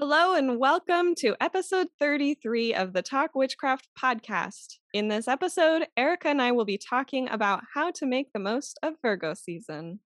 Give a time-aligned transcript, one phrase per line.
[0.00, 4.78] Hello and welcome to episode 33 of the Talk Witchcraft podcast.
[4.92, 8.76] In this episode, Erica and I will be talking about how to make the most
[8.82, 10.00] of Virgo season.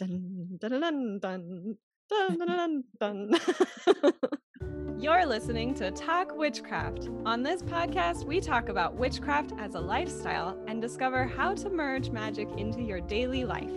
[0.00, 1.20] Dun, dun,
[2.98, 3.38] dun.
[4.98, 7.08] You're listening to Talk Witchcraft.
[7.24, 12.10] On this podcast, we talk about witchcraft as a lifestyle and discover how to merge
[12.10, 13.70] magic into your daily life.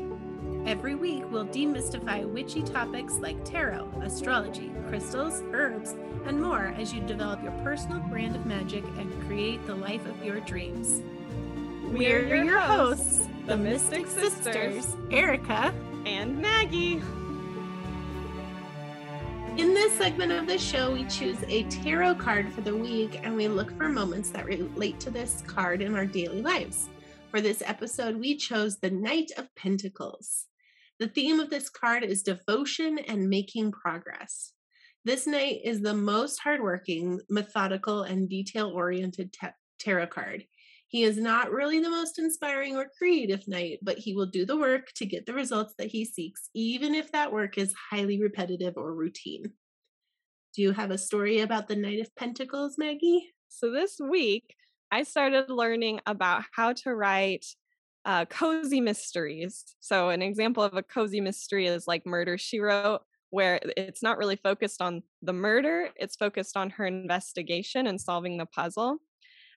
[0.67, 5.95] Every week, we'll demystify witchy topics like tarot, astrology, crystals, herbs,
[6.25, 10.21] and more as you develop your personal brand of magic and create the life of
[10.21, 11.01] your dreams.
[11.85, 15.73] We're your hosts, the Mystic Sisters, Erica
[16.05, 17.01] and Maggie.
[19.55, 23.37] In this segment of the show, we choose a tarot card for the week and
[23.37, 26.89] we look for moments that relate to this card in our daily lives.
[27.31, 30.47] For this episode, we chose the Knight of Pentacles.
[30.99, 34.53] The theme of this card is devotion and making progress.
[35.05, 40.45] This knight is the most hardworking, methodical, and detail oriented ta- tarot card.
[40.87, 44.57] He is not really the most inspiring or creative knight, but he will do the
[44.57, 48.73] work to get the results that he seeks, even if that work is highly repetitive
[48.77, 49.51] or routine.
[50.55, 53.29] Do you have a story about the Knight of Pentacles, Maggie?
[53.49, 54.55] So this week,
[54.89, 57.45] I started learning about how to write
[58.05, 59.75] uh, cozy mysteries.
[59.79, 64.17] So, an example of a cozy mystery is like Murder She Wrote, where it's not
[64.17, 68.97] really focused on the murder, it's focused on her investigation and solving the puzzle.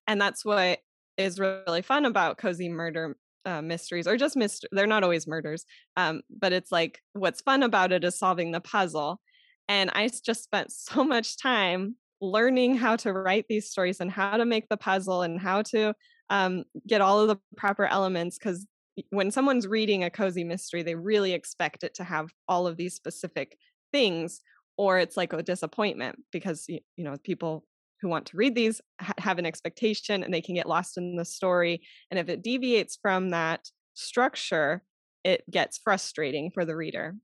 [0.06, 0.80] And that's what
[1.16, 4.68] is really fun about cozy murder uh, mysteries, or just mystery.
[4.72, 5.64] They're not always murders,
[5.96, 9.20] um, but it's like what's fun about it is solving the puzzle.
[9.68, 14.36] And I just spent so much time learning how to write these stories and how
[14.36, 15.94] to make the puzzle and how to
[16.30, 18.66] um, get all of the proper elements because
[19.10, 22.94] when someone's reading a cozy mystery, they really expect it to have all of these
[22.94, 23.58] specific
[23.92, 24.40] things,
[24.76, 27.64] or it's like a disappointment because you know people
[28.00, 31.16] who want to read these ha- have an expectation and they can get lost in
[31.16, 31.82] the story.
[32.10, 34.82] And if it deviates from that structure,
[35.22, 37.16] it gets frustrating for the reader.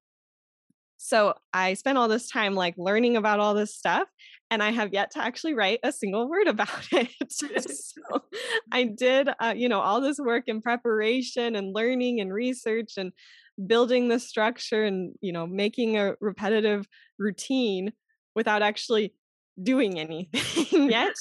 [0.98, 4.08] So I spent all this time like learning about all this stuff,
[4.50, 7.10] and I have yet to actually write a single word about it.
[7.30, 7.48] so
[8.72, 13.12] I did, uh, you know, all this work in preparation and learning and research and
[13.66, 16.86] building the structure and you know making a repetitive
[17.18, 17.90] routine
[18.34, 19.14] without actually
[19.62, 21.14] doing anything yet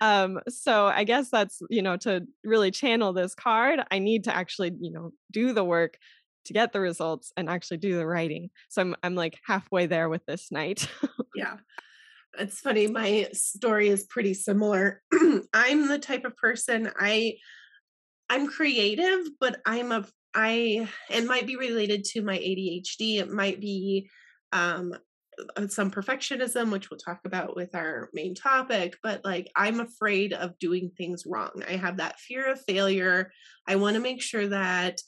[0.00, 4.32] um so i guess that's you know to really channel this card i need to
[4.32, 5.98] actually you know do the work
[6.44, 8.50] to get the results and actually do the writing.
[8.68, 10.88] So I'm I'm like halfway there with this knight.
[11.34, 11.56] yeah.
[12.38, 15.02] It's funny, my story is pretty similar.
[15.52, 17.36] I'm the type of person I
[18.28, 23.18] I'm creative, but I'm a I it might be related to my ADHD.
[23.18, 24.08] It might be
[24.52, 24.94] um
[25.56, 30.32] uh, some perfectionism which we'll talk about with our main topic but like i'm afraid
[30.32, 33.30] of doing things wrong i have that fear of failure
[33.66, 35.00] i want to make sure that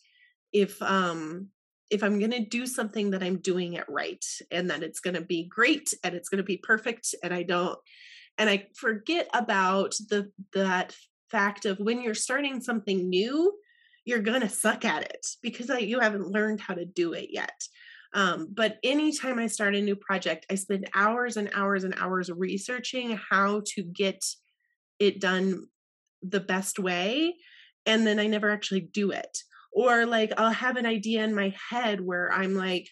[0.53, 1.49] if um
[1.93, 5.15] if i'm going to do something that i'm doing it right and that it's going
[5.15, 7.79] to be great and it's going to be perfect and i don't
[8.39, 10.97] and i forget about the that
[11.31, 13.53] fact of when you're starting something new
[14.05, 17.29] you're going to suck at it because I, you haven't learned how to do it
[17.31, 17.63] yet.
[18.15, 22.31] Um, but anytime i start a new project i spend hours and hours and hours
[22.31, 24.23] researching how to get
[24.99, 25.67] it done
[26.23, 27.37] the best way
[27.87, 29.39] and then i never actually do it
[29.72, 32.88] or like i'll have an idea in my head where i'm like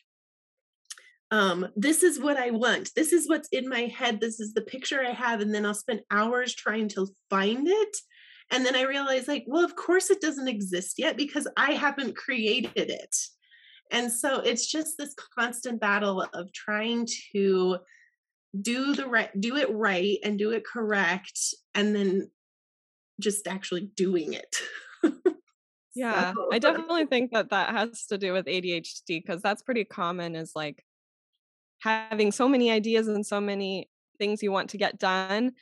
[1.31, 2.91] um this is what i want.
[2.97, 4.21] This is what's in my head.
[4.21, 5.41] This is the picture i have.
[5.41, 7.97] And then i'll spend hours trying to find it.
[8.51, 12.17] And then i realize like well of course it doesn't exist yet because i haven't
[12.17, 13.17] created it.
[13.93, 17.79] And so it's just this constant battle of trying to
[18.61, 22.29] do the right do it right and do it correct and then
[23.21, 24.57] just actually doing it
[25.95, 26.49] Yeah, so.
[26.53, 30.53] I definitely think that that has to do with ADHD because that's pretty common is
[30.55, 30.85] like
[31.81, 35.53] having so many ideas and so many things you want to get done.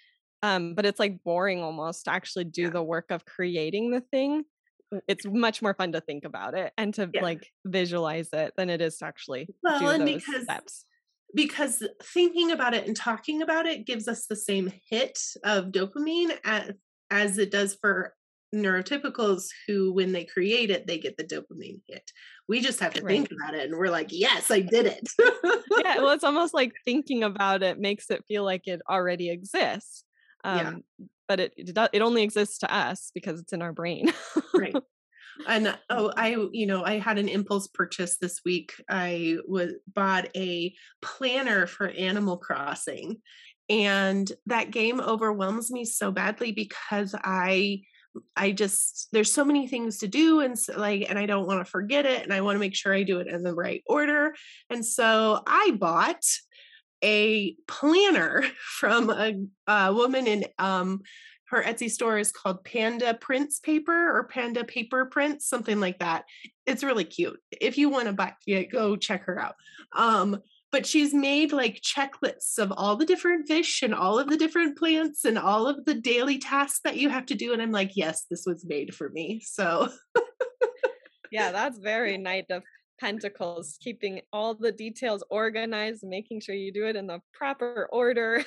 [0.42, 2.70] Um, but it's like boring almost to actually do yeah.
[2.70, 4.44] the work of creating the thing.
[5.06, 7.22] It's much more fun to think about it and to yeah.
[7.22, 10.84] like visualize it than it is to actually well, do and those because, steps.
[11.34, 16.30] Because thinking about it and talking about it gives us the same hit of dopamine
[16.44, 16.72] as,
[17.10, 18.14] as it does for
[18.54, 22.10] neurotypicals who when they create it they get the dopamine hit.
[22.48, 23.12] We just have to right.
[23.12, 25.08] think about it and we're like yes i did it.
[25.84, 30.04] Yeah well it's almost like thinking about it makes it feel like it already exists
[30.44, 30.58] um,
[30.98, 31.06] yeah.
[31.26, 34.12] but it it, it only exists to us because it's in our brain.
[34.54, 34.74] Right.
[35.46, 38.72] And oh i you know i had an impulse purchase this week.
[38.90, 43.18] I was bought a planner for animal crossing
[43.68, 47.80] and that game overwhelms me so badly because i
[48.36, 51.64] i just there's so many things to do and so, like and i don't want
[51.64, 53.82] to forget it and i want to make sure i do it in the right
[53.86, 54.34] order
[54.70, 56.22] and so i bought
[57.02, 58.44] a planner
[58.78, 59.34] from a,
[59.66, 61.00] a woman in um
[61.50, 66.24] her Etsy store is called Panda Prints Paper or Panda Paper Prints, something like that.
[66.66, 67.40] It's really cute.
[67.50, 69.54] If you want to buy it, go check her out.
[69.96, 74.36] Um, but she's made like checklists of all the different fish and all of the
[74.36, 77.52] different plants and all of the daily tasks that you have to do.
[77.52, 79.40] And I'm like, yes, this was made for me.
[79.44, 79.88] So
[81.30, 82.62] yeah, that's very Knight of
[83.00, 88.44] Pentacles, keeping all the details organized, making sure you do it in the proper order.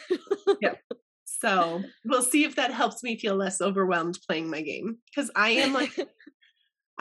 [0.62, 0.80] yep.
[1.26, 4.98] So we'll see if that helps me feel less overwhelmed playing my game.
[5.08, 5.96] Because I am like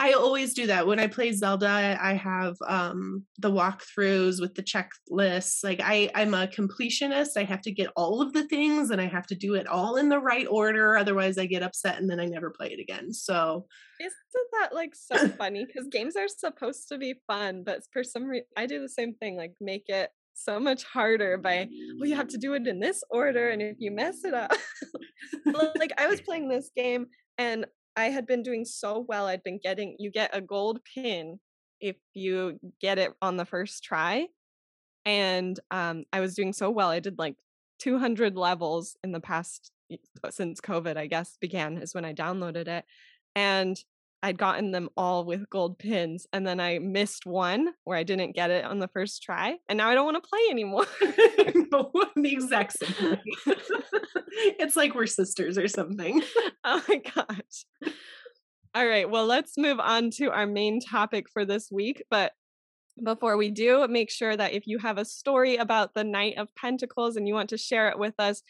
[0.01, 1.99] I always do that when I play Zelda.
[2.01, 5.63] I have um, the walkthroughs with the checklists.
[5.63, 7.37] Like I, I'm a completionist.
[7.37, 9.97] I have to get all of the things, and I have to do it all
[9.97, 10.97] in the right order.
[10.97, 13.13] Otherwise, I get upset, and then I never play it again.
[13.13, 13.67] So,
[14.01, 15.67] isn't that like so funny?
[15.67, 19.13] Because games are supposed to be fun, but for some reason, I do the same
[19.13, 19.37] thing.
[19.37, 21.69] Like make it so much harder by
[21.99, 24.51] well you have to do it in this order and if you mess it up
[25.77, 27.05] like i was playing this game
[27.37, 27.67] and
[28.01, 29.27] I had been doing so well.
[29.27, 31.39] I'd been getting you get a gold pin
[31.81, 34.27] if you get it on the first try.
[35.05, 36.89] And um, I was doing so well.
[36.89, 37.37] I did like
[37.79, 39.71] 200 levels in the past
[40.31, 42.85] since COVID, I guess, began is when I downloaded it.
[43.35, 43.83] And
[44.23, 46.27] I'd gotten them all with gold pins.
[46.33, 49.57] And then I missed one where I didn't get it on the first try.
[49.69, 50.87] And now I don't want to play anymore.
[51.01, 53.23] the exact same way.
[54.59, 56.23] it's like we're sisters or something.
[56.65, 57.93] Oh my gosh.
[58.75, 59.09] All right.
[59.09, 62.05] Well, let's move on to our main topic for this week.
[62.11, 62.33] But
[63.03, 66.55] before we do, make sure that if you have a story about the Knight of
[66.55, 68.43] Pentacles and you want to share it with us,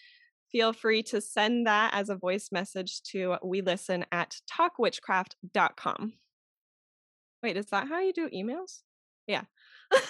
[0.50, 6.12] feel free to send that as a voice message to we listen at talkwitchcraft.com.
[7.42, 8.80] Wait, is that how you do emails?
[9.26, 9.44] Yeah.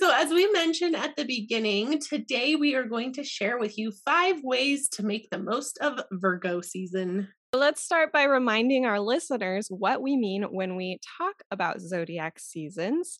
[0.00, 3.92] So, as we mentioned at the beginning, today we are going to share with you
[3.92, 7.28] five ways to make the most of Virgo season.
[7.52, 13.18] Let's start by reminding our listeners what we mean when we talk about zodiac seasons.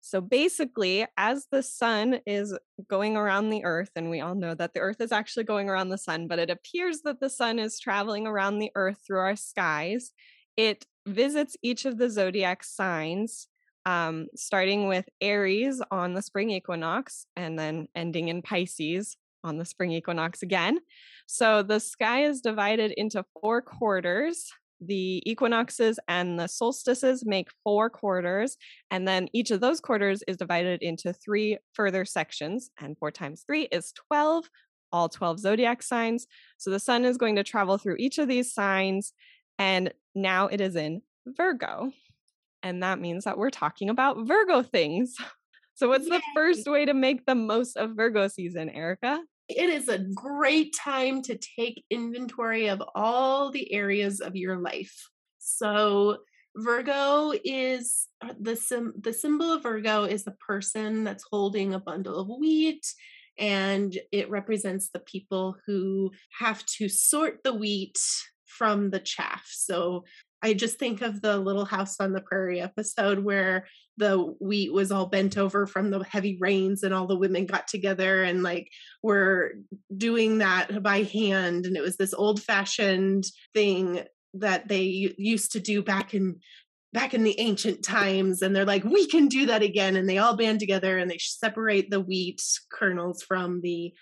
[0.00, 2.56] So basically, as the sun is
[2.88, 5.88] going around the earth, and we all know that the earth is actually going around
[5.88, 9.36] the sun, but it appears that the sun is traveling around the earth through our
[9.36, 10.12] skies,
[10.56, 13.48] it visits each of the zodiac signs
[13.86, 19.64] um, starting with Aries on the spring equinox and then ending in Pisces on the
[19.64, 20.80] spring equinox again.
[21.26, 24.50] So the sky is divided into four quarters.
[24.80, 28.56] The equinoxes and the solstices make four quarters,
[28.90, 32.70] and then each of those quarters is divided into three further sections.
[32.78, 34.50] And four times three is 12,
[34.92, 36.26] all 12 zodiac signs.
[36.58, 39.12] So the sun is going to travel through each of these signs,
[39.58, 41.92] and now it is in Virgo.
[42.62, 45.16] And that means that we're talking about Virgo things.
[45.78, 46.16] So, what's Yay.
[46.16, 49.20] the first way to make the most of Virgo season, Erica?
[49.48, 55.08] It is a great time to take inventory of all the areas of your life.
[55.38, 56.18] So,
[56.56, 61.78] Virgo is uh, the sim- the symbol of Virgo is the person that's holding a
[61.78, 62.86] bundle of wheat
[63.38, 67.98] and it represents the people who have to sort the wheat
[68.46, 69.46] from the chaff.
[69.52, 70.04] So
[70.42, 73.66] I just think of the Little House on the Prairie episode where
[73.96, 77.66] the wheat was all bent over from the heavy rains and all the women got
[77.66, 78.70] together and like
[79.02, 79.54] were
[79.96, 83.24] doing that by hand and it was this old fashioned
[83.54, 84.02] thing
[84.34, 86.40] that they used to do back in
[86.92, 90.18] back in the ancient times and they're like we can do that again and they
[90.18, 93.92] all band together and they separate the wheat kernels from the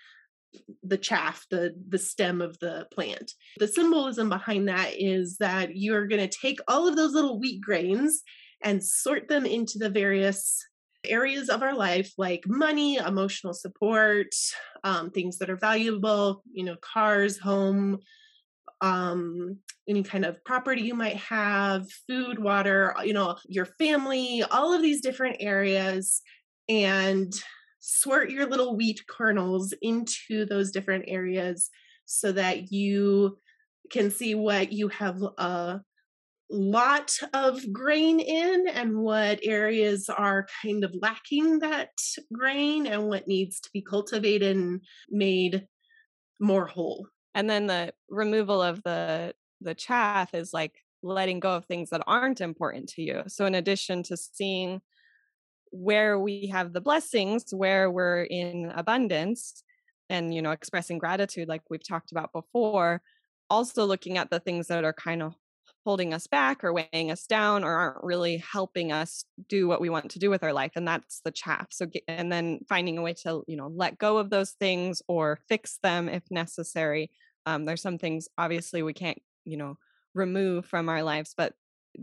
[0.83, 3.31] the chaff, the the stem of the plant.
[3.57, 7.61] The symbolism behind that is that you're going to take all of those little wheat
[7.61, 8.21] grains
[8.63, 10.63] and sort them into the various
[11.05, 14.33] areas of our life like money emotional support
[14.83, 17.99] um, things that are valuable you know cars home
[18.81, 19.57] um,
[19.87, 24.81] any kind of property you might have food water you know your family all of
[24.81, 26.21] these different areas
[26.67, 27.33] and
[27.87, 31.69] sort your little wheat kernels into those different areas
[32.05, 33.37] so that you
[33.91, 35.81] can see what you have a
[36.49, 41.91] lot of grain in and what areas are kind of lacking that
[42.33, 45.67] grain and what needs to be cultivated and made
[46.39, 47.07] more whole.
[47.35, 50.73] And then the removal of the the chaff is like
[51.03, 53.23] letting go of things that aren't important to you.
[53.27, 54.81] So in addition to seeing
[55.71, 59.63] where we have the blessings, where we're in abundance
[60.09, 63.01] and you know expressing gratitude like we've talked about before,
[63.49, 65.33] also looking at the things that are kind of
[65.85, 69.89] holding us back or weighing us down or aren't really helping us do what we
[69.89, 71.67] want to do with our life and that's the chaff.
[71.69, 75.39] So and then finding a way to you know let go of those things or
[75.47, 77.11] fix them if necessary.
[77.45, 79.77] Um, there's some things obviously we can't you know
[80.15, 81.53] remove from our lives but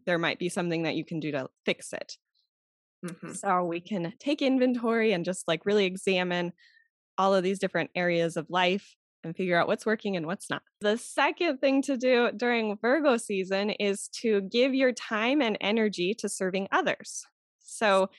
[0.07, 2.17] there might be something that you can do to fix it
[3.05, 3.33] mm-hmm.
[3.33, 6.53] so we can take inventory and just like really examine
[7.19, 10.63] all of these different areas of life and figure out what's working and what's not.
[10.81, 16.15] The second thing to do during Virgo season is to give your time and energy
[16.15, 17.25] to serving others.
[17.61, 18.11] So,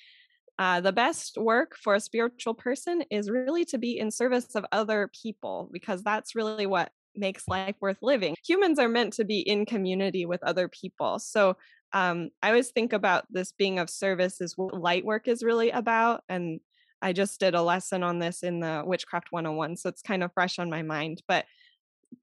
[0.59, 4.63] uh, the best work for a spiritual person is really to be in service of
[4.71, 8.35] other people because that's really what makes life worth living.
[8.45, 11.17] Humans are meant to be in community with other people.
[11.19, 11.57] So,
[11.93, 15.69] um, I always think about this being of service is what light work is really
[15.69, 16.23] about.
[16.27, 16.59] And
[17.01, 20.33] I just did a lesson on this in the Witchcraft 101, so it's kind of
[20.33, 21.21] fresh on my mind.
[21.27, 21.45] But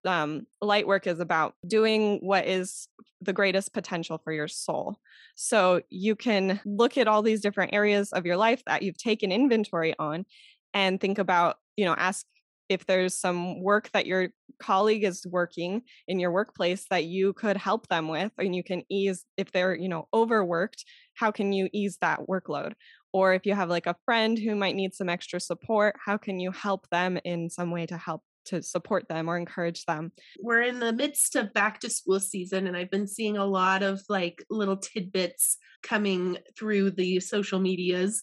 [0.04, 2.88] um, light work is about doing what is
[3.20, 4.98] the greatest potential for your soul.
[5.34, 9.32] So you can look at all these different areas of your life that you've taken
[9.32, 10.24] inventory on
[10.72, 12.24] and think about, you know, ask
[12.70, 14.28] if there's some work that your
[14.60, 18.82] colleague is working in your workplace that you could help them with and you can
[18.88, 20.84] ease if they're you know overworked
[21.14, 22.72] how can you ease that workload?
[23.12, 26.38] Or if you have like a friend who might need some extra support how can
[26.38, 30.12] you help them in some way to help to support them or encourage them?
[30.40, 33.82] We're in the midst of back to school season and i've been seeing a lot
[33.82, 38.22] of like little tidbits coming through the social medias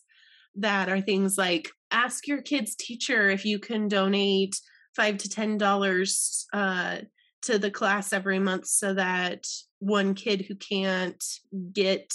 [0.57, 4.59] that are things like ask your kid's teacher if you can donate
[4.95, 6.97] five to ten dollars uh,
[7.43, 9.45] to the class every month so that
[9.79, 11.23] one kid who can't
[11.71, 12.11] get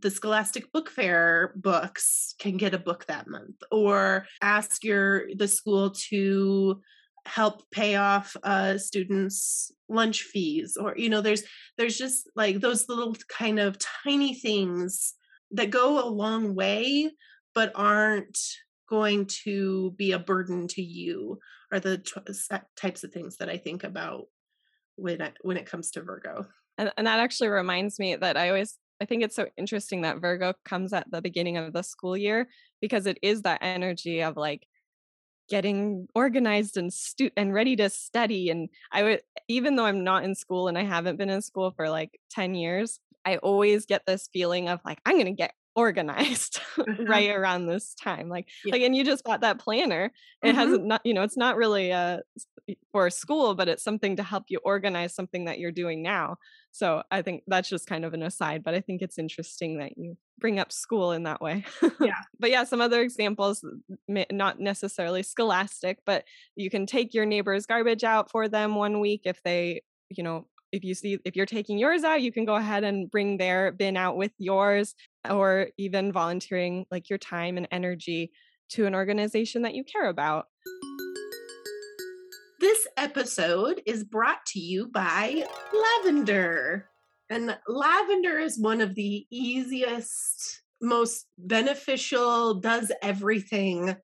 [0.00, 5.48] the Scholastic Book Fair books can get a book that month, or ask your the
[5.48, 6.80] school to
[7.26, 10.76] help pay off uh, students lunch fees.
[10.80, 11.42] Or you know there's
[11.76, 15.14] there's just like those little kind of tiny things
[15.50, 17.10] that go a long way
[17.54, 18.38] but aren't
[18.88, 21.38] going to be a burden to you
[21.72, 24.26] are the t- types of things that i think about
[24.96, 26.46] when I, when it comes to virgo.
[26.76, 30.20] And, and that actually reminds me that i always I think it's so interesting that
[30.20, 32.48] Virgo comes at the beginning of the school year
[32.80, 34.64] because it is that energy of like
[35.48, 40.22] getting organized and stu- and ready to study and I would even though I'm not
[40.22, 44.02] in school and I haven't been in school for like 10 years I always get
[44.06, 47.04] this feeling of like I'm going to get organized mm-hmm.
[47.04, 48.72] right around this time like yeah.
[48.72, 50.12] like and you just bought that planner
[50.42, 50.56] it mm-hmm.
[50.56, 52.18] hasn't not you know it's not really uh
[52.92, 56.36] for school but it's something to help you organize something that you're doing now
[56.70, 59.96] so i think that's just kind of an aside but i think it's interesting that
[59.96, 61.64] you bring up school in that way
[62.00, 63.64] yeah but yeah some other examples
[64.08, 66.24] not necessarily scholastic but
[66.54, 70.46] you can take your neighbor's garbage out for them one week if they you know
[70.72, 73.72] if you see if you're taking yours out you can go ahead and bring their
[73.72, 74.94] bin out with yours
[75.28, 78.32] or even volunteering like your time and energy
[78.70, 80.46] to an organization that you care about.
[82.60, 86.88] This episode is brought to you by lavender
[87.28, 93.96] and lavender is one of the easiest most beneficial does everything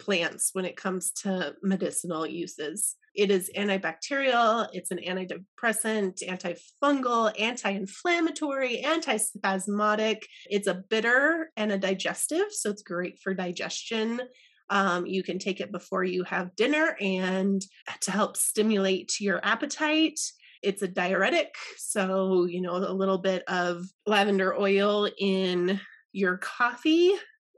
[0.00, 7.70] plants when it comes to medicinal uses it is antibacterial, it's an antidepressant, antifungal, anti
[7.70, 10.22] inflammatory, antispasmodic.
[10.46, 14.20] It's a bitter and a digestive, so it's great for digestion.
[14.68, 17.60] Um, you can take it before you have dinner and
[18.02, 20.20] to help stimulate your appetite.
[20.62, 25.80] It's a diuretic, so you know a little bit of lavender oil in
[26.12, 27.14] your coffee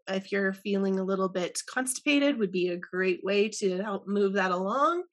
[0.09, 4.35] if you're feeling a little bit constipated would be a great way to help move
[4.35, 5.04] that along.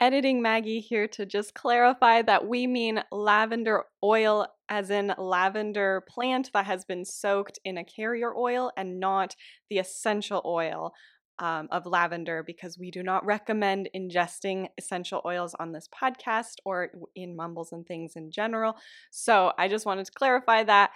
[0.00, 6.50] Editing Maggie here to just clarify that we mean lavender oil as in lavender plant
[6.52, 9.36] that has been soaked in a carrier oil and not
[9.70, 10.92] the essential oil
[11.38, 16.90] um, of lavender because we do not recommend ingesting essential oils on this podcast or
[17.14, 18.76] in mumbles and things in general.
[19.10, 20.90] So I just wanted to clarify that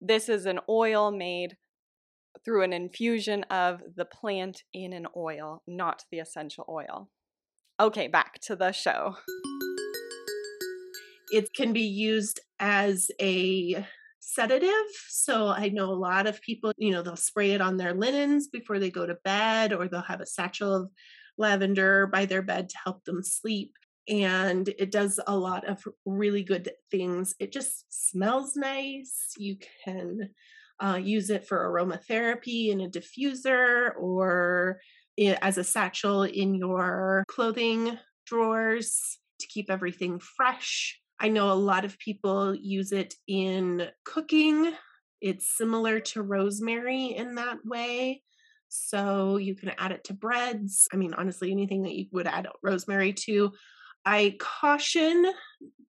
[0.00, 1.56] this is an oil made
[2.44, 7.08] through an infusion of the plant in an oil, not the essential oil.
[7.80, 9.16] Okay, back to the show.
[11.30, 13.84] It can be used as a
[14.20, 14.70] sedative.
[15.08, 18.48] So I know a lot of people, you know, they'll spray it on their linens
[18.48, 20.90] before they go to bed, or they'll have a satchel of
[21.38, 23.72] lavender by their bed to help them sleep.
[24.08, 27.34] and it does a lot of really good things.
[27.40, 29.32] It just smells nice.
[29.36, 30.30] You can
[30.80, 34.80] uh, use it for aromatherapy in a diffuser or
[35.18, 41.00] as a satchel in your clothing drawers to keep everything fresh.
[41.18, 44.72] I know a lot of people use it in cooking.
[45.20, 48.22] It's similar to rosemary in that way.
[48.68, 50.88] So you can add it to breads.
[50.92, 53.52] I mean, honestly, anything that you would add rosemary to.
[54.06, 55.32] I caution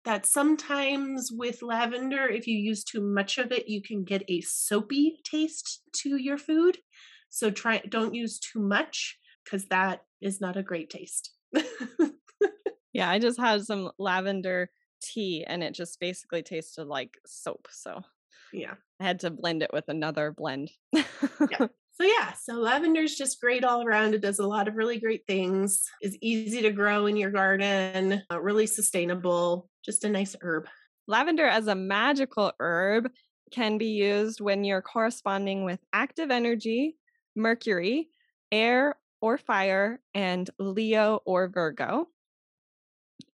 [0.03, 4.41] that sometimes with lavender, if you use too much of it, you can get a
[4.41, 6.79] soapy taste to your food.
[7.29, 11.31] So try don't use too much because that is not a great taste.
[12.93, 14.71] yeah, I just had some lavender
[15.03, 17.67] tea and it just basically tasted like soap.
[17.69, 18.01] So
[18.51, 20.71] yeah, I had to blend it with another blend.
[20.93, 21.67] yeah.
[21.99, 24.13] So yeah, so lavender is just great all around.
[24.13, 25.83] It does a lot of really great things.
[26.03, 28.21] Is easy to grow in your garden.
[28.31, 29.67] Uh, really sustainable.
[29.83, 30.67] Just a nice herb.
[31.07, 33.09] Lavender as a magical herb
[33.51, 36.97] can be used when you're corresponding with active energy,
[37.35, 38.09] Mercury,
[38.51, 42.09] air or fire, and Leo or Virgo.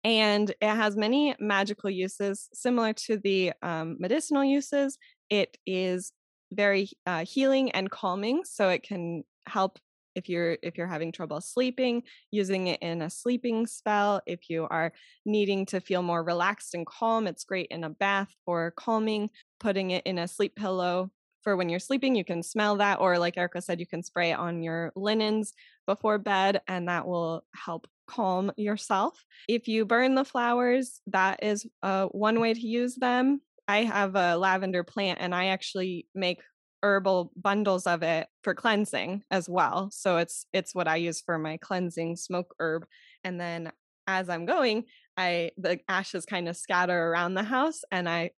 [0.04, 4.98] And it has many magical uses similar to the um, medicinal uses.
[5.30, 6.12] It is
[6.52, 9.78] very uh, healing and calming, so it can help
[10.16, 12.02] if you're if you're having trouble sleeping
[12.32, 14.92] using it in a sleeping spell if you are
[15.24, 19.30] needing to feel more relaxed and calm it's great in a bath for calming
[19.60, 21.10] putting it in a sleep pillow
[21.42, 22.14] for when you're sleeping.
[22.14, 25.52] You can smell that, or like Erica said, you can spray on your linens
[25.86, 29.24] before bed, and that will help calm yourself.
[29.48, 33.40] If you burn the flowers, that is uh, one way to use them.
[33.70, 36.40] I have a lavender plant, and I actually make
[36.82, 39.90] herbal bundles of it for cleansing as well.
[39.92, 42.84] So it's it's what I use for my cleansing smoke herb,
[43.22, 43.70] and then
[44.08, 44.84] as I'm going,
[45.16, 48.30] I the ashes kind of scatter around the house, and I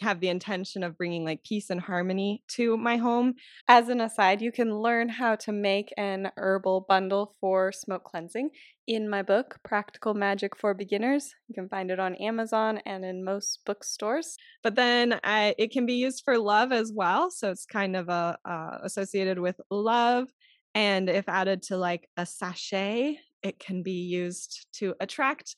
[0.00, 3.34] have the intention of bringing like peace and harmony to my home.
[3.68, 8.50] As an aside, you can learn how to make an herbal bundle for smoke cleansing
[8.86, 11.34] in my book, Practical Magic for Beginners.
[11.48, 14.36] You can find it on Amazon and in most bookstores.
[14.62, 17.30] But then I, it can be used for love as well.
[17.30, 20.26] So it's kind of a, uh, associated with love.
[20.74, 25.54] And if added to like a sachet, it can be used to attract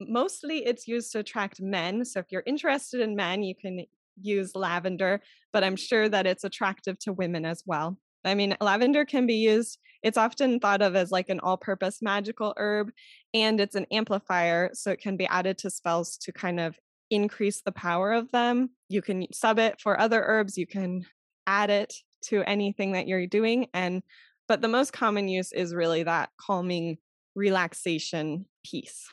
[0.00, 2.04] mostly it's used to attract men.
[2.04, 3.84] So if you're interested in men, you can
[4.20, 5.20] use lavender,
[5.52, 7.98] but I'm sure that it's attractive to women as well.
[8.24, 12.02] I mean, lavender can be used, it's often thought of as like an all purpose
[12.02, 12.90] magical herb,
[13.34, 14.70] and it's an amplifier.
[14.72, 16.78] So it can be added to spells to kind of
[17.10, 18.70] increase the power of them.
[18.88, 21.06] You can sub it for other herbs, you can
[21.46, 21.94] add it
[22.26, 23.68] to anything that you're doing.
[23.72, 24.02] And,
[24.48, 26.98] but the most common use is really that calming
[27.34, 29.08] relaxation piece.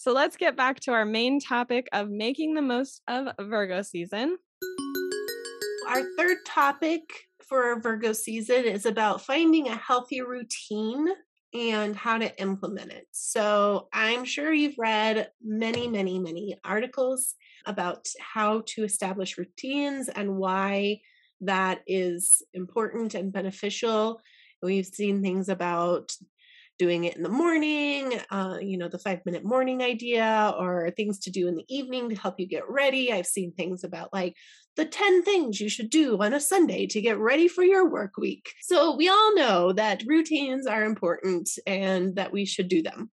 [0.00, 4.38] So let's get back to our main topic of making the most of Virgo season.
[5.88, 7.00] Our third topic
[7.44, 11.08] for Virgo season is about finding a healthy routine
[11.52, 13.08] and how to implement it.
[13.10, 17.34] So, I'm sure you've read many, many, many articles
[17.66, 21.00] about how to establish routines and why
[21.40, 24.20] that is important and beneficial.
[24.62, 26.12] We've seen things about
[26.78, 31.18] doing it in the morning, uh, you know, the five minute morning idea, or things
[31.20, 33.12] to do in the evening to help you get ready.
[33.12, 34.36] I've seen things about like
[34.76, 38.16] the 10 things you should do on a Sunday to get ready for your work
[38.16, 38.52] week.
[38.62, 43.10] So we all know that routines are important and that we should do them.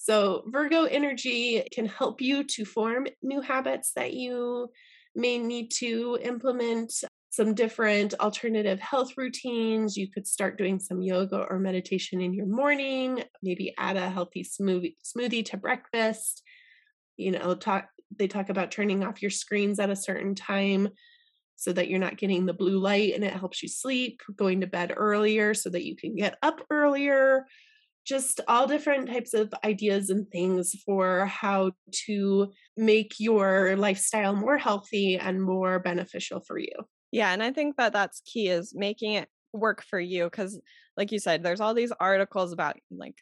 [0.00, 4.70] So, Virgo energy can help you to form new habits that you
[5.16, 6.92] may need to implement
[7.38, 9.96] some different alternative health routines.
[9.96, 14.42] You could start doing some yoga or meditation in your morning, maybe add a healthy
[14.42, 16.42] smoothie smoothie to breakfast.
[17.16, 20.88] You know, talk they talk about turning off your screens at a certain time
[21.54, 24.66] so that you're not getting the blue light and it helps you sleep, going to
[24.66, 27.46] bed earlier so that you can get up earlier.
[28.04, 31.70] Just all different types of ideas and things for how
[32.06, 36.74] to make your lifestyle more healthy and more beneficial for you.
[37.12, 40.60] Yeah, and I think that that's key is making it work for you cuz
[40.96, 43.16] like you said there's all these articles about like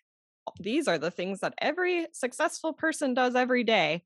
[0.61, 4.05] these are the things that every successful person does every day.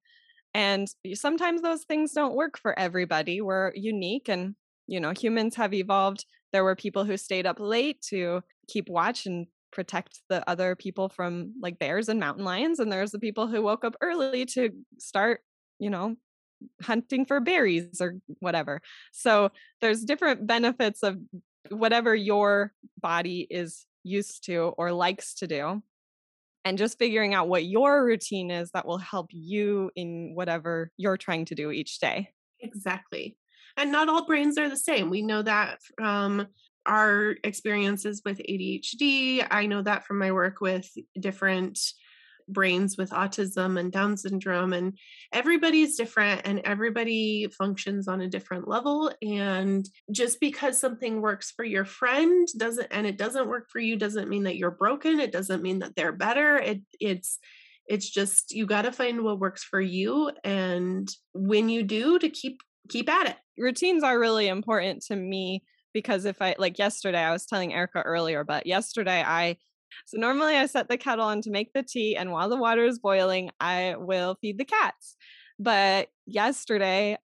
[0.54, 3.40] And sometimes those things don't work for everybody.
[3.40, 4.56] We're unique and
[4.88, 6.26] you know, humans have evolved.
[6.52, 11.08] There were people who stayed up late to keep watch and protect the other people
[11.08, 14.70] from like bears and mountain lions and there's the people who woke up early to
[14.98, 15.42] start
[15.78, 16.16] you know
[16.82, 18.80] hunting for berries or whatever.
[19.12, 21.18] So there's different benefits of
[21.68, 25.82] whatever your body is used to or likes to do.
[26.64, 31.16] and just figuring out what your routine is that will help you in whatever you're
[31.16, 32.28] trying to do each day.
[32.60, 33.36] Exactly.
[33.76, 35.10] And not all brains are the same.
[35.10, 36.48] We know that from
[36.86, 39.46] our experiences with ADHD.
[39.50, 41.78] I know that from my work with different
[42.52, 44.72] brains with autism and Down syndrome.
[44.72, 44.98] And
[45.32, 49.12] everybody's different and everybody functions on a different level.
[49.22, 53.96] And just because something works for your friend doesn't, and it doesn't work for you,
[53.96, 55.20] doesn't mean that you're broken.
[55.20, 56.56] It doesn't mean that they're better.
[56.56, 57.38] It, it's,
[57.86, 62.28] it's just you got to find what works for you and when you do to
[62.28, 67.18] keep keep at it routines are really important to me because if I like yesterday,
[67.18, 69.56] I was telling Erica earlier, but yesterday I
[70.06, 72.84] so normally I set the kettle on to make the tea, and while the water
[72.84, 75.16] is boiling, I will feed the cats.
[75.58, 77.18] But yesterday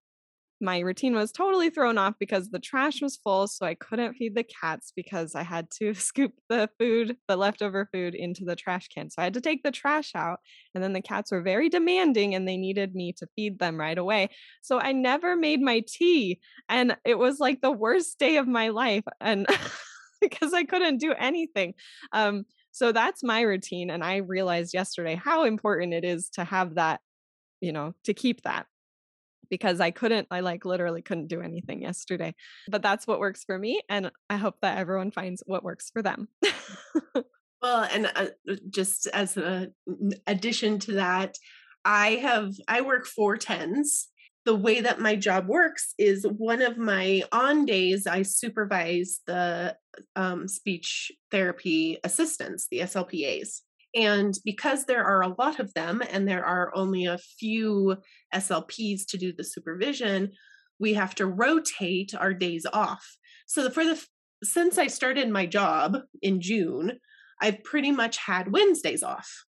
[0.60, 3.46] my routine was totally thrown off because the trash was full.
[3.46, 7.88] So I couldn't feed the cats because I had to scoop the food, the leftover
[7.92, 9.10] food, into the trash can.
[9.10, 10.40] So I had to take the trash out.
[10.74, 13.98] And then the cats were very demanding and they needed me to feed them right
[13.98, 14.30] away.
[14.62, 16.40] So I never made my tea.
[16.68, 19.04] And it was like the worst day of my life.
[19.20, 19.46] And
[20.20, 21.74] because I couldn't do anything.
[22.12, 23.88] Um, so that's my routine.
[23.88, 27.00] And I realized yesterday how important it is to have that,
[27.62, 28.66] you know, to keep that
[29.48, 32.34] because I couldn't, I like literally couldn't do anything yesterday.
[32.68, 33.80] But that's what works for me.
[33.88, 36.28] And I hope that everyone finds what works for them.
[37.62, 39.72] well, and uh, uh just as an
[40.26, 41.38] addition to that,
[41.82, 44.08] I have, I work four tens.
[44.46, 49.76] The way that my job works is one of my on days, I supervise the
[50.14, 53.60] um, speech therapy assistants, the SLPAs.
[53.94, 57.96] And because there are a lot of them and there are only a few
[58.34, 60.32] SLPs to do the supervision,
[60.78, 63.16] we have to rotate our days off.
[63.46, 64.02] So for the
[64.44, 66.98] since I started my job in June,
[67.40, 69.45] I've pretty much had Wednesdays off.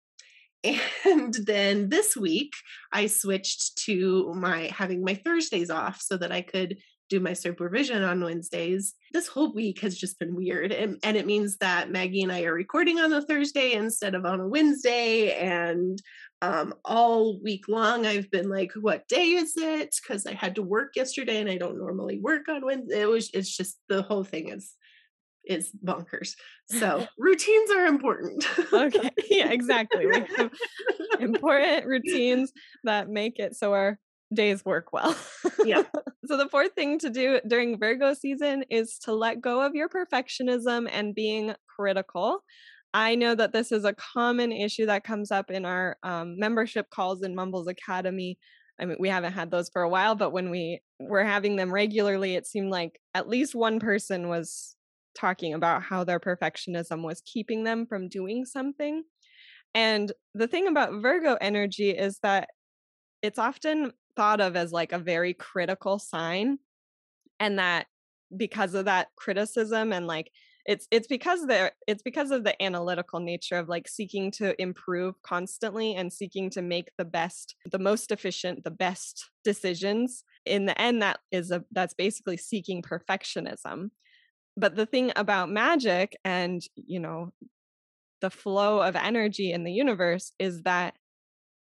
[1.05, 2.53] And then this week
[2.93, 8.03] I switched to my having my Thursdays off so that I could do my supervision
[8.03, 8.95] on Wednesdays.
[9.13, 10.73] This whole week has just been weird.
[10.73, 14.25] And, and, it means that Maggie and I are recording on a Thursday instead of
[14.25, 15.33] on a Wednesday.
[15.33, 16.01] And
[16.43, 19.95] um, all week long, I've been like, what day is it?
[20.03, 23.03] Because I had to work yesterday and I don't normally work on Wednesday.
[23.03, 24.75] It was, it's just the whole thing is
[25.47, 26.35] is bonkers.
[26.67, 28.45] So routines are important.
[28.73, 29.11] okay.
[29.31, 30.07] Yeah, exactly.
[30.07, 30.51] We have
[31.21, 32.53] important routines
[32.85, 33.99] that make it so our
[34.33, 35.17] days work well.
[35.65, 35.83] yeah.
[36.27, 39.89] so the fourth thing to do during Virgo season is to let go of your
[39.89, 42.43] perfectionism and being critical.
[42.95, 46.89] I know that this is a common issue that comes up in our um, membership
[46.89, 48.39] calls in Mumbles Academy.
[48.81, 51.73] I mean, we haven't had those for a while, but when we were having them
[51.73, 54.76] regularly, it seemed like at least one person was
[55.17, 59.03] talking about how their perfectionism was keeping them from doing something.
[59.75, 62.49] And the thing about Virgo energy is that
[63.23, 66.59] it's often thought of as like a very critical sign
[67.41, 67.87] and that
[68.37, 70.31] because of that criticism and like
[70.65, 75.15] it's it's because they it's because of the analytical nature of like seeking to improve
[75.23, 80.81] constantly and seeking to make the best the most efficient the best decisions in the
[80.81, 83.91] end that is a that's basically seeking perfectionism
[84.57, 87.33] but the thing about magic and you know
[88.21, 90.95] the flow of energy in the universe is that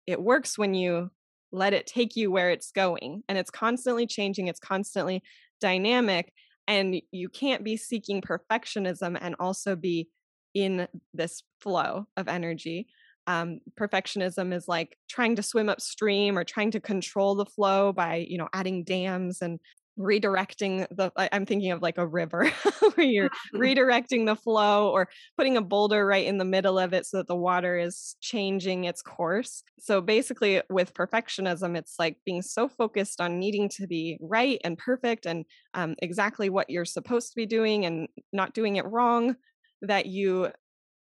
[0.07, 1.09] it works when you
[1.51, 5.21] let it take you where it's going and it's constantly changing it's constantly
[5.61, 6.31] dynamic
[6.67, 10.09] and you can't be seeking perfectionism and also be
[10.53, 12.87] in this flow of energy.
[13.27, 18.25] Um, perfectionism is like trying to swim upstream or trying to control the flow by
[18.27, 19.59] you know adding dams and
[19.97, 22.49] redirecting the i'm thinking of like a river
[22.95, 27.05] where you're redirecting the flow or putting a boulder right in the middle of it
[27.05, 29.63] so that the water is changing its course.
[29.79, 34.77] So basically with perfectionism it's like being so focused on needing to be right and
[34.77, 39.35] perfect and um, exactly what you're supposed to be doing and not doing it wrong
[39.81, 40.49] that you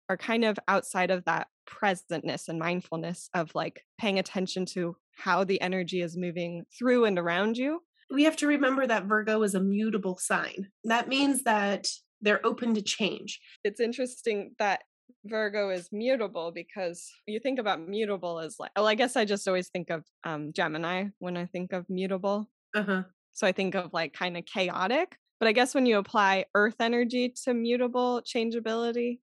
[0.08, 5.42] are kind of outside of that presentness and mindfulness of like paying attention to how
[5.42, 9.54] the energy is moving through and around you we have to remember that Virgo is
[9.54, 10.68] a mutable sign.
[10.84, 11.88] That means that
[12.20, 13.40] they're open to change.
[13.64, 14.82] It's interesting that
[15.24, 19.46] Virgo is mutable because you think about mutable as like, well, I guess I just
[19.48, 22.48] always think of um, Gemini when I think of mutable.
[22.74, 23.02] Uh-huh.
[23.32, 25.16] So I think of like kind of chaotic.
[25.38, 29.20] But I guess when you apply earth energy to mutable changeability,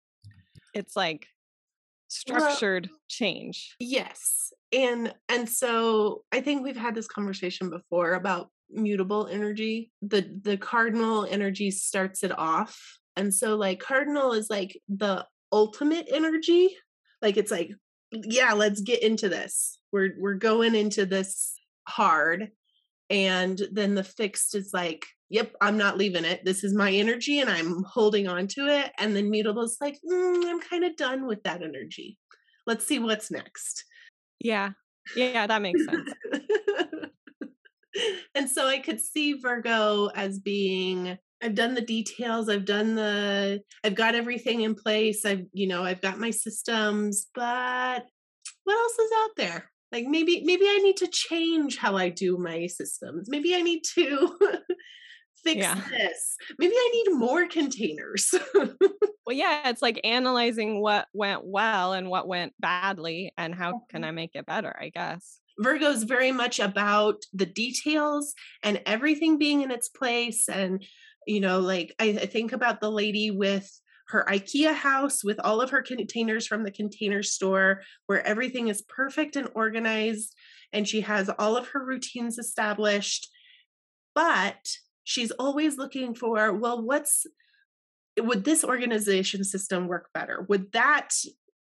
[0.76, 1.26] it's like
[2.08, 3.76] structured well, change.
[3.80, 4.54] Yes.
[4.72, 9.92] And and so I think we've had this conversation before about mutable energy.
[10.02, 12.80] The the cardinal energy starts it off.
[13.16, 16.76] And so like cardinal is like the ultimate energy.
[17.22, 17.72] Like it's like
[18.12, 19.80] yeah, let's get into this.
[19.92, 21.56] We're we're going into this
[21.88, 22.50] hard.
[23.10, 26.46] And then the fixed is like, yep, I'm not leaving it.
[26.46, 28.92] This is my energy and I'm holding on to it.
[28.98, 32.18] And then mutable is like, mm, I'm kind of done with that energy.
[32.66, 33.84] Let's see what's next.
[34.40, 34.72] Yeah.
[35.16, 36.14] Yeah, that makes sense.
[38.36, 43.62] and so I could see Virgo as being I've done the details, I've done the
[43.84, 45.26] I've got everything in place.
[45.26, 48.06] I've you know, I've got my systems, but
[48.64, 49.72] what else is out there?
[49.92, 53.30] Like maybe maybe I need to change how I do my systems.
[53.30, 54.38] Maybe I need to
[55.44, 55.80] fix yeah.
[55.90, 56.36] this.
[56.58, 58.34] Maybe I need more containers.
[58.56, 64.02] well, yeah, it's like analyzing what went well and what went badly and how can
[64.02, 64.08] mm-hmm.
[64.10, 65.40] I make it better, I guess.
[65.60, 70.84] Virgo is very much about the details and everything being in its place and
[71.28, 73.70] you know like I, I, think about the lady with
[74.08, 78.82] her ikea house with all of her containers from the container store where everything is
[78.82, 80.36] perfect and organized
[80.74, 83.30] and she has all of her routines established
[84.16, 84.58] but
[85.04, 87.26] she's always looking for well what's
[88.20, 90.46] would this organization system work better?
[90.50, 91.10] Would that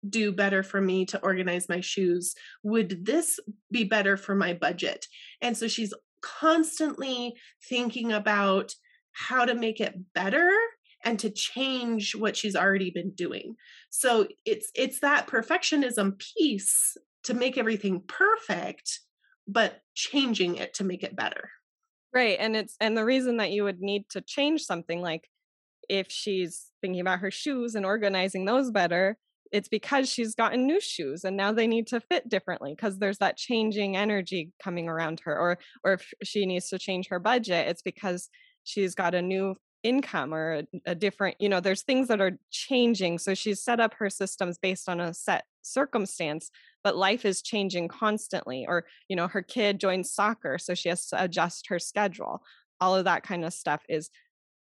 [0.08, 3.40] do better for me to organize my shoes would this
[3.72, 5.08] be better for my budget?
[5.42, 7.36] And so she's constantly
[7.70, 8.74] thinking about
[9.12, 10.50] how to make it better
[11.06, 13.56] and to change what she's already been doing.
[13.90, 19.00] So it's it's that perfectionism piece to make everything perfect
[19.46, 21.50] but changing it to make it better.
[22.14, 25.28] Right and it's and the reason that you would need to change something like
[25.90, 29.18] if she's thinking about her shoes and organizing those better
[29.54, 33.20] it's because she's gotten new shoes and now they need to fit differently because there's
[33.20, 37.68] that changing energy coming around her or or if she needs to change her budget
[37.68, 38.30] it's because
[38.66, 42.40] she's got a new income or a, a, different you know there's things that are
[42.50, 43.20] changing.
[43.20, 46.52] So she's set up her systems based on a set circumstance
[46.84, 51.08] but life is changing constantly or you know her kid joins soccer so she has
[51.08, 52.42] to adjust her schedule.
[52.82, 54.10] All of that kind of stuff is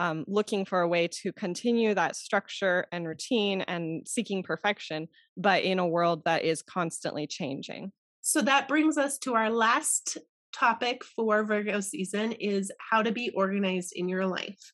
[0.00, 5.62] um, looking for a way to continue that structure and routine and seeking perfection but
[5.62, 10.18] in a world that is constantly changing so that brings us to our last
[10.52, 14.72] topic for Virgo season is how to be organized in your life.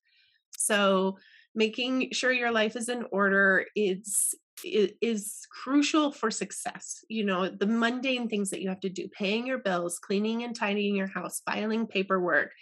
[0.57, 1.19] So,
[1.55, 4.35] making sure your life is in order is
[4.65, 7.05] is crucial for success.
[7.09, 10.57] You know, the mundane things that you have to do, paying your bills, cleaning and
[10.57, 12.53] tidying your house, filing paperwork,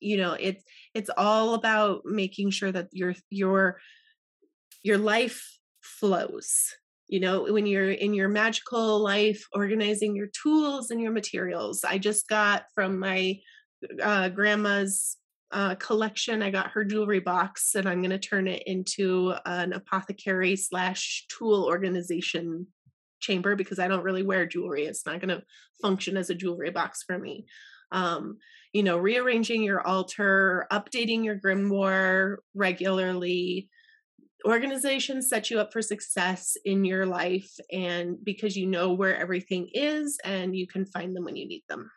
[0.00, 3.80] you know, it's it's all about making sure that your your
[4.82, 6.74] your life flows
[7.08, 11.84] you know when you're in your magical life organizing your tools and your materials.
[11.84, 13.38] I just got from my
[14.02, 15.16] uh, grandma's
[15.52, 19.72] uh, collection i got her jewelry box and i'm going to turn it into an
[19.72, 22.66] apothecary slash tool organization
[23.20, 24.86] chamber because i don't really wear jewelry.
[24.86, 25.44] It's not going to
[25.80, 27.46] function as a jewelry box for me
[27.92, 28.38] um,
[28.72, 33.68] you know rearranging your altar updating your grimoire regularly.
[34.46, 39.68] Organizations set you up for success in your life and because you know where everything
[39.72, 41.90] is and you can find them when you need them.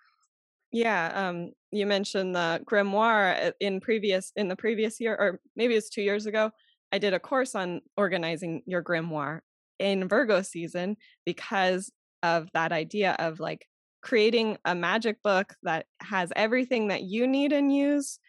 [0.71, 5.75] Yeah um you mentioned the grimoire uh, in previous in the previous year or maybe
[5.75, 6.51] it's 2 years ago
[6.91, 9.39] i did a course on organizing your grimoire
[9.79, 11.91] in virgo season because
[12.23, 13.65] of that idea of like
[14.01, 18.19] creating a magic book that has everything that you need and use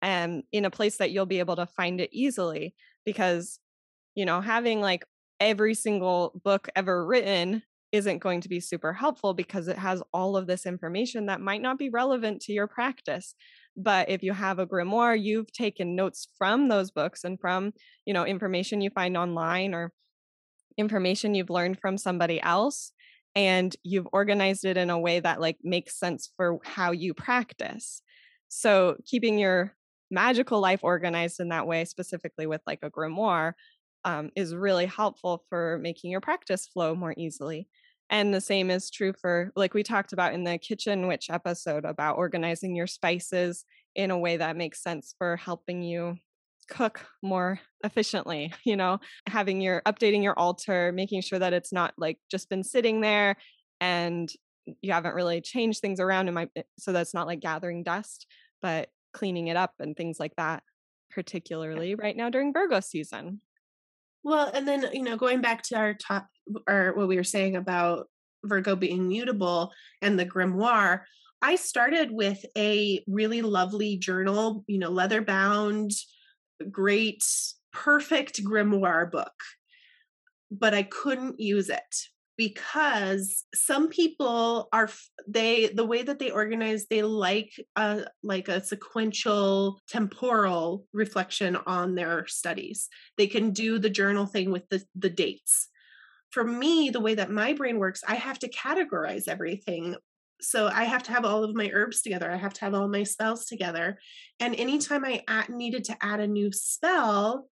[0.00, 3.58] and in a place that you'll be able to find it easily because
[4.18, 5.04] you know, having like
[5.38, 7.62] every single book ever written
[7.92, 11.62] isn't going to be super helpful because it has all of this information that might
[11.62, 13.36] not be relevant to your practice.
[13.76, 17.72] But if you have a grimoire you've taken notes from those books and from
[18.06, 19.92] you know information you find online or
[20.76, 22.90] information you've learned from somebody else
[23.34, 28.02] and you've organized it in a way that like makes sense for how you practice
[28.48, 29.74] so keeping your
[30.10, 33.52] magical life organized in that way specifically with like a grimoire
[34.04, 37.68] um, is really helpful for making your practice flow more easily.
[38.10, 41.84] And the same is true for, like we talked about in the Kitchen Witch episode
[41.84, 43.64] about organizing your spices
[43.94, 46.16] in a way that makes sense for helping you
[46.68, 51.94] cook more efficiently you know having your updating your altar making sure that it's not
[51.96, 53.36] like just been sitting there
[53.80, 54.30] and
[54.82, 58.26] you haven't really changed things around in my eh, so that's not like gathering dust
[58.60, 60.62] but cleaning it up and things like that
[61.10, 63.40] particularly right now during virgo season.
[64.24, 66.26] Well, and then, you know, going back to our top
[66.68, 68.08] or what we were saying about
[68.44, 71.02] Virgo being mutable and the grimoire,
[71.40, 75.92] I started with a really lovely journal, you know, leather bound,
[76.70, 77.24] great,
[77.72, 79.32] perfect grimoire book,
[80.50, 81.94] but I couldn't use it.
[82.38, 84.88] because some people are
[85.26, 91.94] they the way that they organize they like a like a sequential temporal reflection on
[91.96, 95.68] their studies they can do the journal thing with the the dates
[96.30, 99.96] for me the way that my brain works i have to categorize everything
[100.40, 102.88] so i have to have all of my herbs together i have to have all
[102.88, 103.98] my spells together
[104.40, 107.48] and anytime i add, needed to add a new spell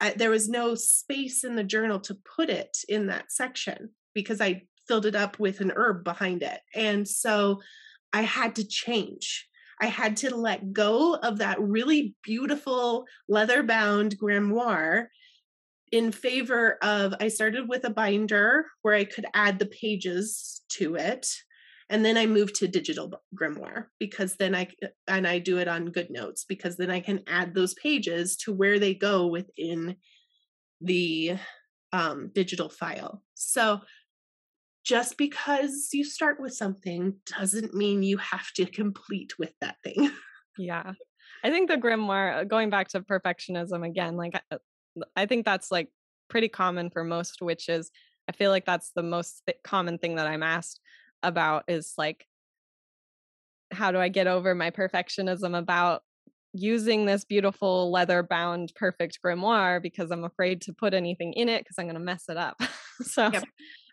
[0.00, 4.40] I, there was no space in the journal to put it in that section because
[4.40, 6.60] I filled it up with an herb behind it.
[6.74, 7.62] And so
[8.12, 9.48] I had to change.
[9.80, 15.06] I had to let go of that really beautiful leather bound grimoire
[15.90, 20.96] in favor of I started with a binder where I could add the pages to
[20.96, 21.26] it
[21.90, 24.68] and then I move to digital grimoire because then I
[25.06, 28.78] and I do it on GoodNotes because then I can add those pages to where
[28.78, 29.96] they go within
[30.80, 31.36] the
[31.92, 33.22] um, digital file.
[33.34, 33.80] So
[34.84, 40.10] just because you start with something doesn't mean you have to complete with that thing.
[40.56, 40.92] Yeah.
[41.42, 44.58] I think the grimoire, uh, going back to perfectionism again, like I,
[45.16, 45.88] I think that's like
[46.28, 47.90] pretty common for most witches.
[48.28, 50.78] I feel like that's the most th- common thing that I'm asked
[51.24, 52.26] about is like
[53.72, 56.02] how do I get over my perfectionism about
[56.52, 61.62] using this beautiful leather bound perfect grimoire because I'm afraid to put anything in it
[61.62, 62.60] because I'm going to mess it up.
[63.02, 63.42] so yep.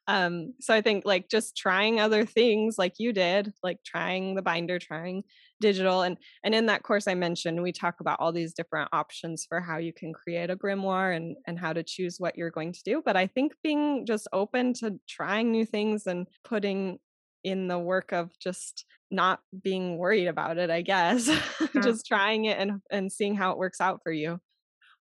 [0.08, 4.44] um so I think like just trying other things like you did, like trying the
[4.44, 5.24] binder, trying
[5.60, 9.46] digital and and in that course I mentioned we talk about all these different options
[9.48, 12.74] for how you can create a grimoire and and how to choose what you're going
[12.74, 17.00] to do, but I think being just open to trying new things and putting
[17.44, 21.28] in the work of just not being worried about it i guess
[21.74, 21.82] yeah.
[21.82, 24.40] just trying it and and seeing how it works out for you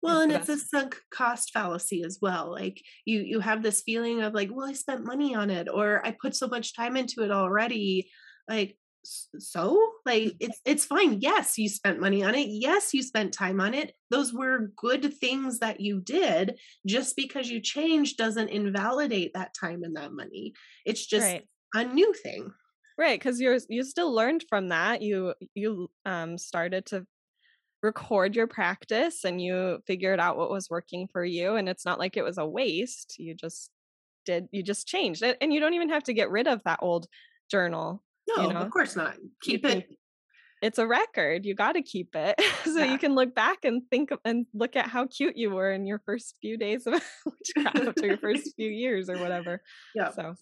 [0.03, 4.23] well and it's a sunk cost fallacy as well like you you have this feeling
[4.23, 7.23] of like well i spent money on it or i put so much time into
[7.23, 8.11] it already
[8.49, 9.93] like so?
[10.05, 13.75] Like it's it's fine yes you spent money on it yes you spent time on
[13.75, 19.55] it those were good things that you did just because you changed doesn't invalidate that
[19.59, 20.53] time and that money
[20.85, 22.53] it's just right a new thing
[22.99, 27.05] right because you're you still learned from that you you um started to
[27.83, 31.99] record your practice and you figured out what was working for you and it's not
[31.99, 33.71] like it was a waste you just
[34.27, 36.79] did you just changed it and you don't even have to get rid of that
[36.83, 37.07] old
[37.51, 38.61] journal no you know?
[38.61, 39.89] of course not keep it
[40.63, 42.93] it's a record you got to keep it so yeah.
[42.93, 46.01] you can look back and think and look at how cute you were in your
[46.05, 46.95] first few days of
[47.27, 49.63] witchcraft or your first few years or whatever
[49.95, 50.35] yeah so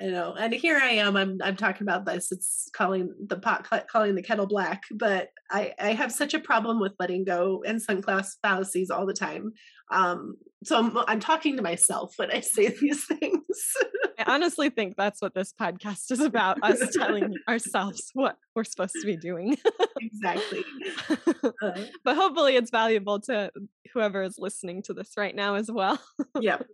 [0.00, 3.66] you know and here i am i'm i'm talking about this it's calling the pot
[3.90, 7.82] calling the kettle black but i i have such a problem with letting go and
[7.82, 9.52] sunk cost fallacies all the time.
[9.90, 10.34] Um
[10.64, 13.42] so i'm i'm talking to myself when i say these things.
[14.18, 18.96] I honestly think that's what this podcast is about us telling ourselves what we're supposed
[19.00, 19.56] to be doing.
[20.00, 20.64] Exactly.
[21.62, 23.50] Uh, but hopefully it's valuable to
[23.92, 25.98] whoever is listening to this right now as well.
[26.40, 26.66] Yep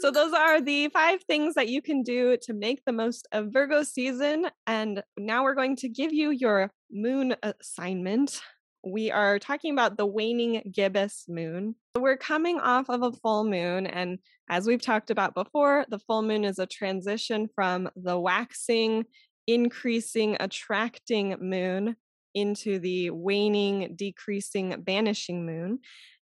[0.00, 3.52] so, those are the five things that you can do to make the most of
[3.52, 4.46] Virgo season.
[4.66, 8.40] And now we're going to give you your moon assignment.
[8.84, 11.74] We are talking about the waning gibbous moon.
[11.96, 13.86] We're coming off of a full moon.
[13.86, 19.04] And as we've talked about before, the full moon is a transition from the waxing,
[19.46, 21.96] increasing, attracting moon
[22.34, 25.80] into the waning, decreasing, banishing moon.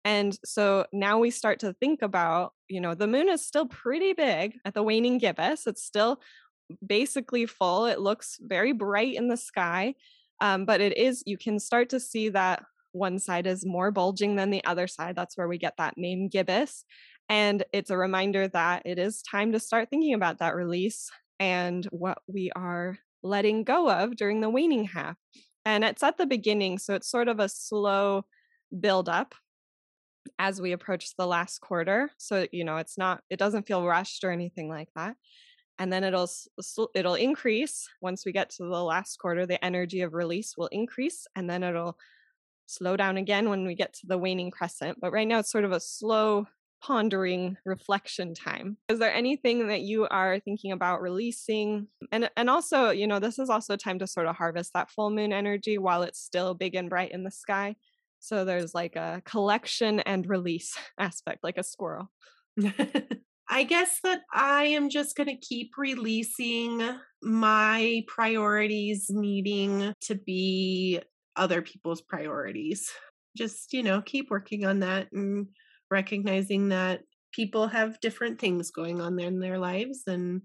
[0.04, 4.14] And so now we start to think about, you know, the moon is still pretty
[4.14, 5.66] big at the waning gibbous.
[5.66, 6.20] It's still
[6.84, 7.84] basically full.
[7.86, 9.94] It looks very bright in the sky.
[10.40, 14.36] Um, but it is, you can start to see that one side is more bulging
[14.36, 15.16] than the other side.
[15.16, 16.84] That's where we get that name gibbous.
[17.28, 21.84] And it's a reminder that it is time to start thinking about that release and
[21.90, 25.16] what we are letting go of during the waning half.
[25.64, 26.78] And it's at the beginning.
[26.78, 28.24] So it's sort of a slow
[28.80, 29.34] build up
[30.38, 32.10] as we approach the last quarter.
[32.18, 35.16] So, you know, it's not, it doesn't feel rushed or anything like that.
[35.78, 36.28] And then it'll
[36.94, 39.46] it'll increase once we get to the last quarter.
[39.46, 41.98] The energy of release will increase, and then it'll
[42.66, 44.98] slow down again when we get to the waning crescent.
[45.00, 46.46] But right now, it's sort of a slow
[46.82, 52.90] pondering reflection time is there anything that you are thinking about releasing and and also
[52.90, 55.78] you know this is also a time to sort of harvest that full moon energy
[55.78, 57.76] while it's still big and bright in the sky
[58.22, 62.08] so there's like a collection and release aspect, like a squirrel.
[63.50, 66.80] I guess that I am just going to keep releasing
[67.20, 71.00] my priorities needing to be
[71.34, 72.88] other people's priorities.
[73.36, 75.48] Just, you know, keep working on that and
[75.90, 77.00] recognizing that
[77.32, 80.42] people have different things going on in their lives and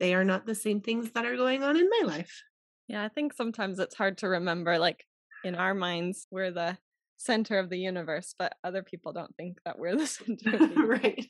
[0.00, 2.42] they are not the same things that are going on in my life.
[2.88, 5.04] Yeah, I think sometimes it's hard to remember like
[5.44, 6.76] in our minds we're the
[7.16, 10.82] center of the universe, but other people don't think that we're the center of the
[10.86, 11.26] right.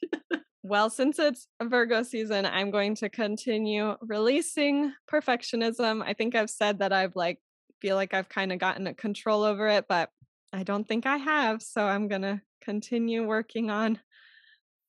[0.62, 6.02] well, since it's Virgo season, I'm going to continue releasing perfectionism.
[6.04, 7.38] I think I've said that I've like
[7.80, 10.10] feel like I've kind of gotten a control over it, but
[10.52, 11.62] I don't think I have.
[11.62, 14.00] So I'm going to continue working on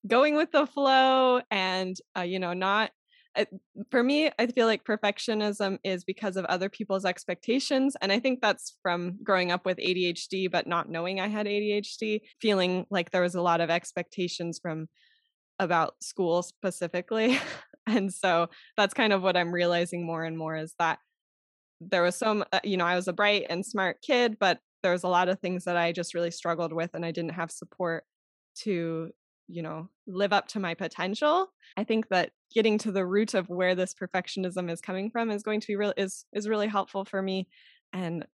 [0.08, 2.92] going with the flow and, uh, you know, not.
[3.92, 7.96] For me, I feel like perfectionism is because of other people's expectations.
[8.02, 12.22] And I think that's from growing up with ADHD, but not knowing I had ADHD,
[12.42, 14.88] feeling like there was a lot of expectations from
[15.60, 17.40] about school specifically.
[17.88, 21.00] and so that's kind of what I'm realizing more and more is that
[21.80, 24.92] there was some, uh, you know, I was a bright and smart kid, but there
[24.92, 27.52] was a lot of things that I just really struggled with and I didn't have
[27.52, 28.04] support
[28.60, 29.12] to,
[29.48, 31.48] you know, live up to my potential.
[31.78, 35.44] I think that getting to the root of where this perfectionism is coming from is
[35.44, 37.48] going to be real is is really helpful for me
[37.94, 38.26] and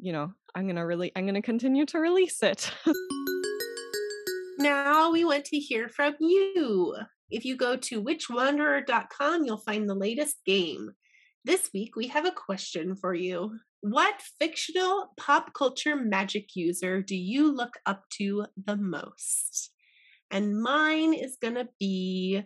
[0.00, 2.72] you know, I'm going to really I'm going to continue to release it.
[4.58, 6.96] now we want to hear from you.
[7.30, 10.92] If you go to witchwanderer.com, you'll find the latest game.
[11.44, 13.58] This week, we have a question for you.
[13.80, 19.71] What fictional pop culture magic user do you look up to the most?
[20.32, 22.42] And mine is going to be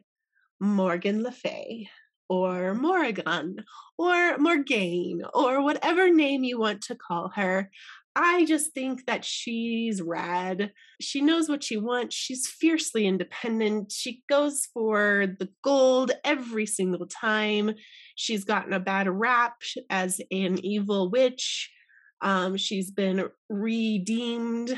[0.61, 1.89] Morgan Le Fay
[2.29, 3.65] or Morrigan
[3.97, 7.71] or Morgaine or whatever name you want to call her.
[8.17, 10.73] I just think that she's rad.
[11.01, 12.17] She knows what she wants.
[12.17, 13.93] She's fiercely independent.
[13.93, 17.73] She goes for the gold every single time.
[18.17, 21.71] She's gotten a bad rap as an evil witch.
[22.23, 24.77] Um, she's been redeemed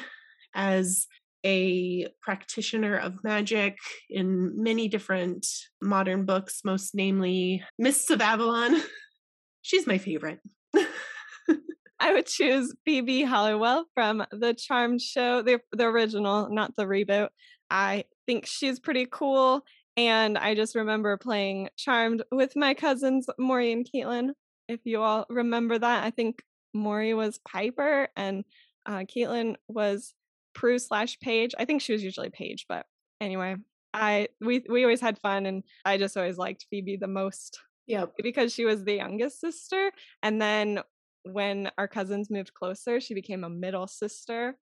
[0.54, 1.06] as
[1.44, 3.78] a practitioner of magic
[4.10, 5.46] in many different
[5.80, 8.80] modern books, most namely Mists of Avalon.
[9.62, 10.40] She's my favorite.
[12.00, 17.28] I would choose Phoebe Halliwell from the Charmed show, the the original, not the reboot.
[17.70, 19.62] I think she's pretty cool.
[19.96, 24.30] And I just remember playing Charmed with my cousins, Maury and Caitlin.
[24.68, 28.44] If you all remember that, I think Maury was Piper and
[28.86, 30.14] uh, Caitlin was
[30.58, 31.54] Prue slash Paige.
[31.56, 32.84] I think she was usually Paige, but
[33.20, 33.54] anyway,
[33.94, 37.60] I we we always had fun, and I just always liked Phoebe the most.
[37.86, 39.92] Yeah, because she was the youngest sister,
[40.22, 40.80] and then
[41.22, 44.58] when our cousins moved closer, she became a middle sister.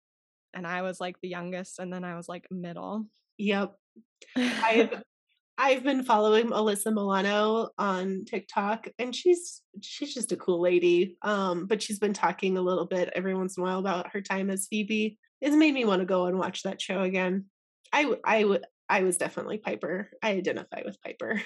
[0.54, 3.06] And I was like the youngest, and then I was like middle.
[3.36, 3.74] Yep.
[4.36, 5.02] I've
[5.58, 11.16] I've been following Alyssa Milano on TikTok and she's she's just a cool lady.
[11.22, 14.20] Um, but she's been talking a little bit every once in a while about her
[14.20, 15.18] time as Phoebe.
[15.40, 17.46] It's made me want to go and watch that show again.
[17.92, 20.10] I I would I was definitely Piper.
[20.22, 21.42] I identify with Piper.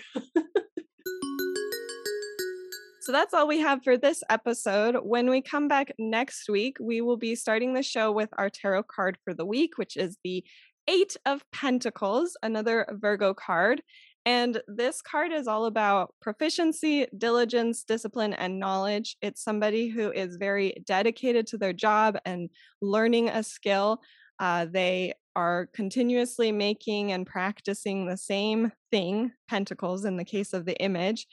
[3.06, 4.96] So that's all we have for this episode.
[5.00, 8.82] When we come back next week, we will be starting the show with our tarot
[8.82, 10.42] card for the week, which is the
[10.88, 13.82] Eight of Pentacles, another Virgo card.
[14.24, 19.16] And this card is all about proficiency, diligence, discipline, and knowledge.
[19.22, 22.50] It's somebody who is very dedicated to their job and
[22.82, 24.00] learning a skill.
[24.40, 30.64] Uh, they are continuously making and practicing the same thing, pentacles in the case of
[30.64, 31.26] the image,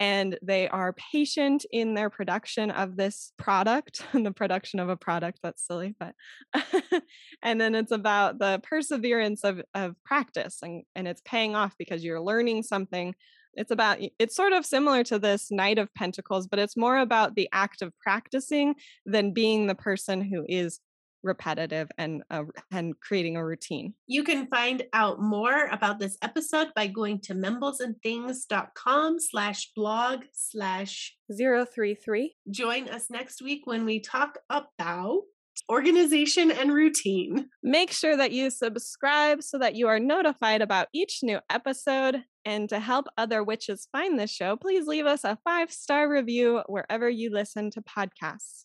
[0.00, 4.96] and they are patient in their production of this product and the production of a
[4.96, 6.14] product that's silly but
[7.42, 12.04] and then it's about the perseverance of of practice and and it's paying off because
[12.04, 13.14] you're learning something.
[13.54, 17.34] It's about it's sort of similar to this knight of pentacles but it's more about
[17.34, 18.74] the act of practicing
[19.04, 20.80] than being the person who is
[21.22, 23.94] repetitive and uh, and creating a routine.
[24.06, 31.14] You can find out more about this episode by going to mumblesandthings.com slash blog slash
[31.30, 32.34] 033.
[32.50, 35.22] Join us next week when we talk about
[35.70, 37.48] organization and routine.
[37.62, 42.24] Make sure that you subscribe so that you are notified about each new episode.
[42.44, 46.62] And to help other witches find this show, please leave us a five star review
[46.66, 48.62] wherever you listen to podcasts.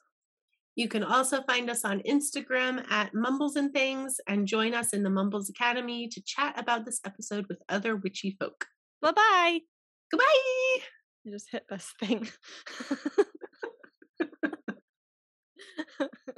[0.75, 5.03] You can also find us on Instagram at Mumbles and Things and join us in
[5.03, 8.65] the Mumbles Academy to chat about this episode with other witchy folk.
[9.01, 9.59] Bye bye.
[10.09, 10.83] Goodbye.
[11.23, 12.27] You just hit this thing.